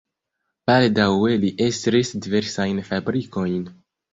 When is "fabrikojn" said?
2.89-3.63